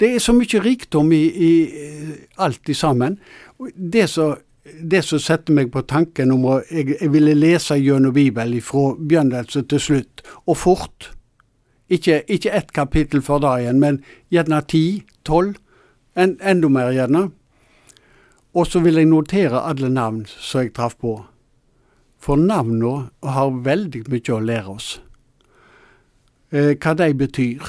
Det 0.00 0.14
er 0.14 0.22
så 0.22 0.34
mye 0.34 0.62
rikdom 0.64 1.12
i, 1.14 1.22
i 1.28 1.52
alt 2.42 2.68
i 2.68 2.74
sammen. 2.74 3.18
Det 3.74 4.08
som, 4.10 4.34
det 4.64 5.04
som 5.04 5.20
setter 5.22 5.54
meg 5.54 5.70
på 5.74 5.84
tanken 5.86 6.32
om 6.34 6.46
å 6.48 6.56
jeg, 6.70 6.96
jeg 6.96 7.12
ville 7.12 7.36
lese 7.36 7.76
gjennom 7.78 8.14
Bibelen 8.16 8.64
fra 8.64 8.94
begynnelse 8.98 9.66
til 9.70 9.82
slutt, 9.82 10.24
og 10.46 10.58
fort. 10.58 11.10
Ikke, 11.92 12.22
ikke 12.32 12.54
ett 12.56 12.72
kapittel 12.72 13.22
for 13.22 13.44
dagen, 13.44 13.78
men 13.80 14.00
gjerne 14.32 14.62
ti, 14.68 15.04
tolv. 15.28 15.60
En, 16.16 16.36
enda 16.40 16.70
mer 16.70 16.92
gjerne. 16.94 17.28
Og 18.54 18.68
så 18.70 18.80
vil 18.80 19.00
jeg 19.00 19.10
notere 19.10 19.64
alle 19.66 19.90
navn 19.90 20.22
som 20.30 20.62
jeg 20.62 20.72
traff 20.76 20.94
på. 21.02 21.16
For 22.22 22.40
navnene 22.40 23.10
har 23.26 23.50
veldig 23.66 24.04
mye 24.08 24.32
å 24.32 24.40
lære 24.40 24.76
oss 24.76 24.94
eh, 24.96 25.13
hva 26.50 26.94
de 26.98 27.14
betyr. 27.14 27.64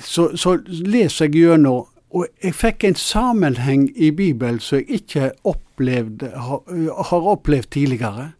Så, 0.00 0.36
så 0.36 0.56
leser 0.66 1.26
jeg 1.26 1.34
gjennom, 1.34 1.86
og 2.10 2.26
jeg 2.42 2.54
fikk 2.54 2.84
en 2.84 2.98
sammenheng 2.98 3.88
i 3.94 4.10
Bibelen 4.10 4.58
som 4.60 4.78
jeg 4.80 5.00
ikke 5.00 5.30
opplevde, 5.44 6.30
har, 6.34 6.62
har 7.10 7.28
opplevd 7.34 7.70
tidligere. 7.70 8.32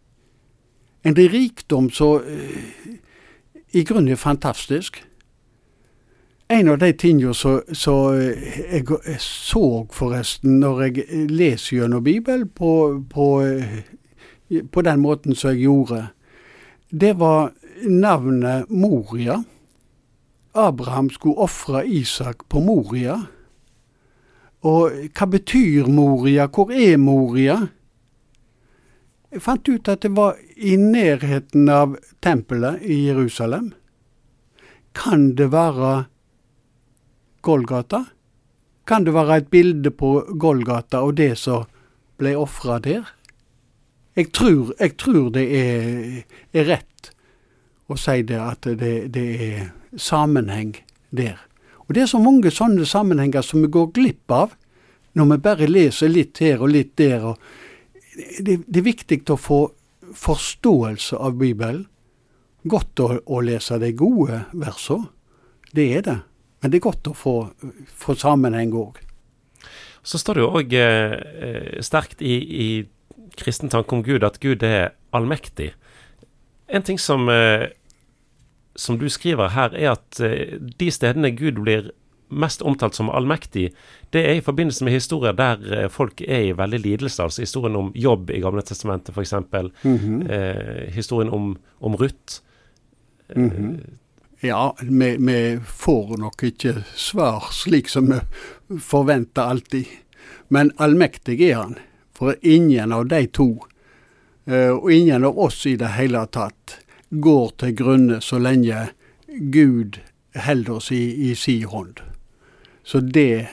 En 1.03 1.17
rikdom 1.17 1.89
som 1.89 2.21
eh, 2.27 2.97
i 3.73 3.83
grunnen 3.83 4.11
er 4.11 4.15
fantastisk. 4.15 5.03
En 6.49 6.67
av 6.67 6.77
de 6.77 6.91
tingene 6.91 7.33
som 7.33 7.61
jeg 7.71 9.19
så 9.23 9.65
forresten 9.93 10.59
når 10.59 10.81
jeg 10.81 11.27
leser 11.31 11.77
gjennom 11.77 12.03
Bibelen 12.03 12.49
på, 12.49 13.03
på, 13.09 13.27
på, 14.71 14.81
den 14.81 14.99
måten 14.99 15.35
som 15.35 15.53
jeg 15.53 15.63
gjorde, 15.63 16.07
det 16.91 17.13
var 17.13 17.53
navnet 17.87 18.69
Moria. 18.69 19.43
Abraham 20.51 21.09
skulle 21.09 21.35
ofre 21.35 21.85
Isak 21.87 22.47
på 22.49 22.59
Moria. 22.59 23.15
Og 24.67 25.07
hva 25.15 25.27
betyr 25.31 25.87
Moria? 25.87 26.49
Hvor 26.51 26.73
er 26.75 26.97
Moria? 26.99 27.57
Jeg 29.31 29.43
fant 29.45 29.69
ut 29.71 29.87
at 29.87 30.03
det 30.03 30.11
var 30.11 30.35
i 30.59 30.75
nærheten 30.75 31.69
av 31.71 31.95
tempelet 32.19 32.83
i 32.83 33.05
Jerusalem. 33.07 33.71
Kan 34.91 35.31
det 35.39 35.47
være 35.53 35.93
Golgata? 37.41 38.03
Kan 38.85 39.07
det 39.07 39.15
være 39.15 39.37
et 39.39 39.47
bilde 39.47 39.95
på 39.95 40.17
Golgata 40.35 40.99
og 41.07 41.15
det 41.15 41.37
som 41.39 41.63
ble 42.19 42.35
ofra 42.35 42.81
der? 42.83 43.07
Jeg 44.15 44.31
tror, 44.35 44.73
jeg 44.79 44.97
tror 44.99 45.29
det 45.31 45.45
er, 45.55 46.23
er, 46.51 46.65
rett 46.67 47.11
å 47.87 47.95
si 47.99 48.21
det 48.27 48.39
at 48.39 48.67
det, 48.79 48.95
det 49.15 49.27
er 49.45 49.69
sammenheng 49.95 50.73
der. 51.15 51.39
Og 51.87 51.95
det 51.95 52.03
er 52.03 52.11
så 52.11 52.19
mange 52.23 52.51
sånne 52.51 52.85
sammenhenger 52.87 53.43
som 53.45 53.63
vi 53.63 53.71
går 53.71 53.91
glipp 53.95 54.31
av 54.35 54.57
når 55.15 55.29
vi 55.31 55.37
bare 55.43 55.67
leser 55.67 56.11
litt 56.11 56.39
her 56.43 56.63
og 56.63 56.71
litt 56.71 56.93
der. 56.99 57.23
Og 57.31 57.39
det, 58.39 58.61
det 58.67 58.81
er 58.81 58.87
viktig 58.87 59.21
å 59.31 59.39
få 59.39 59.61
forståelse 60.15 61.19
av 61.19 61.39
Bibelen. 61.39 61.85
Godt 62.67 62.99
å, 63.01 63.13
å 63.25 63.41
lese 63.43 63.79
de 63.81 63.93
gode 63.97 64.43
versene, 64.51 65.07
det 65.71 65.87
er 65.97 66.03
det. 66.05 66.17
Men 66.61 66.71
det 66.71 66.77
er 66.77 66.89
godt 66.91 67.07
å 67.09 67.15
få, 67.17 67.35
få 67.97 68.15
sammenheng 68.19 68.75
òg. 68.77 68.99
Så 70.03 70.19
står 70.21 70.37
det 70.37 70.43
jo 70.43 70.51
òg 70.59 70.73
eh, 70.77 71.79
sterkt 71.85 72.21
i, 72.21 72.35
i 72.37 72.67
kristen 73.39 73.69
tanke 73.69 73.95
om 73.95 74.03
Gud 74.03 74.23
at 74.23 74.39
Gud 74.39 74.63
er 74.63 74.91
allmektig. 75.13 75.73
En 76.71 76.83
ting 76.83 76.99
som 76.99 77.29
eh, 77.29 77.69
som 78.75 78.97
du 78.99 79.09
skriver 79.09 79.51
her, 79.55 79.73
er 79.75 79.95
at 79.95 80.19
eh, 80.23 80.57
de 80.59 80.91
stedene 80.91 81.33
Gud 81.35 81.59
blir 81.63 81.91
mest 82.31 82.61
omtalt 82.63 82.95
som 82.95 83.09
allmektig, 83.11 83.71
det 84.15 84.21
er 84.23 84.37
i 84.39 84.43
forbindelse 84.43 84.85
med 84.87 84.95
historier 84.95 85.35
der 85.35 85.65
eh, 85.67 85.89
folk 85.91 86.21
er 86.21 86.47
i 86.47 86.57
veldig 86.57 86.79
lidelse. 86.79 87.23
Altså 87.23 87.43
historien 87.43 87.75
om 87.75 87.91
jobb 87.95 88.31
i 88.31 88.39
Gamle 88.43 88.63
testamentet, 88.63 89.15
f.eks. 89.15 89.33
Mm 89.33 89.97
-hmm. 89.97 90.31
eh, 90.31 90.93
historien 90.93 91.29
om, 91.29 91.57
om 91.79 91.95
Ruth. 91.95 92.41
Mm 93.35 93.49
-hmm. 93.49 93.79
Ja, 94.43 94.75
vi, 94.81 95.17
vi, 95.17 95.59
får 95.65 96.17
nok 96.17 96.43
ikke 96.43 96.83
svar 96.95 97.43
slik 97.51 97.89
som 97.89 98.09
vi 98.09 98.79
forventer 98.79 99.41
alltid. 99.41 99.85
Men 100.47 100.71
allmektig 100.77 101.41
er 101.41 101.55
han. 101.55 101.75
For 102.21 102.37
ingen 102.45 102.93
av 102.93 103.07
de 103.09 103.23
to, 103.33 103.49
og 104.45 104.91
ingen 104.93 105.23
av 105.25 105.39
oss 105.41 105.63
i 105.65 105.73
det 105.79 105.89
hele 105.95 106.21
tatt, 106.29 106.75
går 107.09 107.49
til 107.57 107.73
grunne 107.79 108.19
så 108.21 108.37
lenge 108.37 108.91
Gud 109.51 109.97
holder 110.35 110.77
oss 110.77 110.91
i, 110.91 111.31
i 111.31 111.35
si 111.35 111.61
hånd. 111.67 111.99
Så 112.83 112.99
det, 112.99 113.47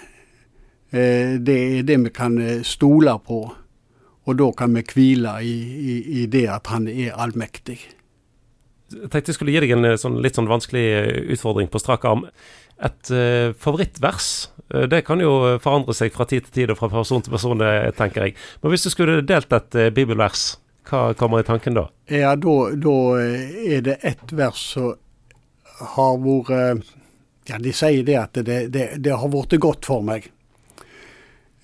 eh, 0.90 1.34
det 1.40 1.58
er 1.78 1.82
det 1.82 1.98
vi 2.04 2.10
kan 2.14 2.38
eh, 2.38 2.62
stole 2.62 3.18
på. 3.26 3.40
Og 4.28 4.36
da 4.36 4.50
kan 4.52 4.74
vi 4.76 4.84
hvile 4.84 5.38
i, 5.42 5.54
i, 5.92 5.96
i 6.22 6.26
det 6.26 6.46
at 6.52 6.68
han 6.72 6.88
er 6.88 7.16
allmektig. 7.16 7.78
Jeg 8.92 9.10
tenkte 9.12 9.32
jeg 9.32 9.36
skulle 9.36 9.52
gi 9.54 9.62
deg 9.64 9.74
en 9.76 9.88
eh, 9.90 9.98
sånn, 10.00 10.20
litt 10.24 10.38
sånn 10.38 10.50
vanskelig 10.50 10.86
utfordring 11.34 11.68
på 11.72 11.80
strak 11.82 12.06
arm. 12.08 12.26
Et 12.78 13.10
uh, 13.10 13.50
favorittvers, 13.58 14.26
det 14.86 15.00
kan 15.02 15.18
jo 15.18 15.56
forandre 15.58 15.96
seg 15.98 16.12
fra 16.14 16.28
tid 16.30 16.44
til 16.46 16.54
tid 16.54 16.70
og 16.70 16.78
fra 16.78 16.86
person 16.92 17.24
til 17.24 17.32
person, 17.34 17.64
tenker 17.98 18.28
jeg. 18.28 18.36
Men 18.62 18.70
hvis 18.70 18.86
du 18.86 18.92
skulle 18.92 19.16
delt 19.26 19.50
et 19.56 19.78
uh, 19.80 19.88
bibelvers, 19.90 20.52
hva 20.86 21.10
kommer 21.18 21.42
i 21.42 21.48
tanken 21.48 21.74
da? 21.74 21.88
Ja, 22.06 22.36
da, 22.38 22.54
er 23.18 23.82
det 23.84 23.98
ett 24.06 24.30
vers 24.32 24.62
som 24.76 24.94
har 25.96 26.16
vært 26.22 26.86
Ja, 27.48 27.58
de 27.58 27.72
sier 27.72 28.04
det 28.04 28.16
at 28.20 28.38
det, 28.44 28.58
det, 28.70 28.86
det 29.02 29.14
har 29.16 29.30
blitt 29.32 29.58
godt 29.60 29.88
for 29.88 30.04
meg. 30.04 30.30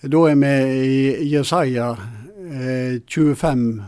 Da 0.04 0.20
er 0.28 0.36
vi 0.40 0.52
i 0.84 1.28
Jesaja 1.30 1.90
eh, 1.94 3.00
25 3.04 3.82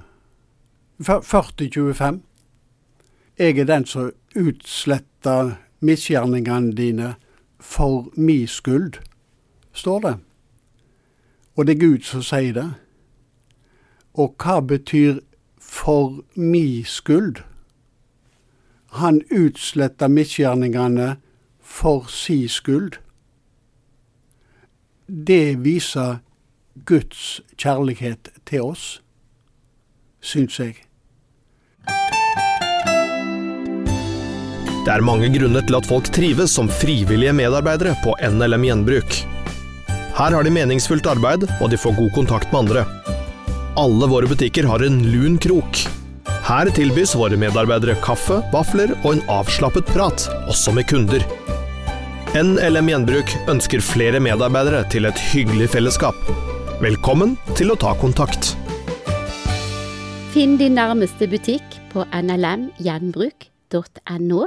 40-25. 1.04 2.20
Jeg 3.38 3.58
er 3.58 3.64
den 3.64 3.84
som 3.86 4.12
utsletter 4.36 5.56
misgjerningene 5.80 6.72
dine 6.72 7.14
for 7.60 8.08
mi 8.16 8.46
skyld, 8.46 8.92
står 9.72 10.00
det. 10.00 10.14
Og 11.56 11.66
det 11.66 11.74
er 11.74 11.80
Gud 11.88 12.06
som 12.08 12.22
sier 12.24 12.56
det. 12.56 12.70
Og 14.16 14.32
hva 14.40 14.60
betyr 14.60 15.20
for 15.60 16.22
mi 16.34 16.82
skyld? 16.82 17.42
Han 18.96 19.20
utsletter 19.28 20.08
misgjerningene 20.08 21.16
for 21.60 22.08
si 22.08 22.48
skyld. 22.48 22.96
Det 25.08 25.64
viser 25.64 26.22
Guds 26.84 27.40
kjærlighet 27.58 28.32
til 28.46 28.62
oss, 28.62 29.02
syns 30.20 30.60
jeg. 30.60 30.85
Det 34.86 34.94
er 34.94 35.02
mange 35.02 35.26
grunner 35.34 35.64
til 35.66 35.74
at 35.80 35.86
folk 35.90 36.06
trives 36.14 36.52
som 36.54 36.68
frivillige 36.70 37.32
medarbeidere 37.34 37.96
på 38.04 38.12
NLM 38.22 38.62
Gjenbruk. 38.68 39.16
Her 40.14 40.30
har 40.30 40.46
de 40.46 40.52
meningsfullt 40.54 41.08
arbeid, 41.10 41.42
og 41.58 41.72
de 41.72 41.78
får 41.82 41.96
god 41.96 42.12
kontakt 42.14 42.52
med 42.52 42.60
andre. 42.60 42.84
Alle 43.82 44.06
våre 44.06 44.30
butikker 44.30 44.62
har 44.70 44.78
en 44.86 45.02
lun 45.10 45.42
krok. 45.42 45.82
Her 46.46 46.70
tilbys 46.70 47.18
våre 47.18 47.34
medarbeidere 47.34 47.98
kaffe, 48.04 48.38
vafler 48.52 48.92
og 49.00 49.16
en 49.16 49.24
avslappet 49.40 49.86
prat, 49.90 50.28
også 50.46 50.70
med 50.76 50.86
kunder. 50.86 51.18
NLM 52.38 52.86
Gjenbruk 52.92 53.28
ønsker 53.50 53.82
flere 53.82 54.22
medarbeidere 54.22 54.86
til 54.94 55.10
et 55.10 55.18
hyggelig 55.32 55.66
fellesskap. 55.74 56.14
Velkommen 56.78 57.34
til 57.58 57.74
å 57.74 57.76
ta 57.82 57.90
kontakt. 57.98 58.54
Finn 60.30 60.54
din 60.62 60.78
nærmeste 60.78 61.26
butikk 61.26 61.66
på 61.90 62.06
nlmgjenbruk.no. 62.14 64.46